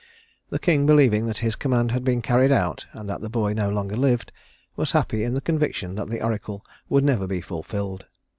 The 0.49 0.57
king, 0.57 0.87
believing 0.87 1.27
that 1.27 1.37
his 1.45 1.55
command 1.55 1.91
had 1.91 2.03
been 2.03 2.23
carried 2.23 2.51
out 2.51 2.87
and 2.91 3.07
that 3.07 3.21
the 3.21 3.29
boy 3.29 3.53
no 3.53 3.69
longer 3.69 3.95
lived, 3.95 4.31
was 4.75 4.93
happy 4.93 5.23
in 5.23 5.35
the 5.35 5.41
conviction 5.45 5.93
that 5.93 6.09
the 6.09 6.23
oracle 6.23 6.65
would 6.89 7.03
never 7.03 7.27
be 7.27 7.39
fulfilled. 7.39 8.07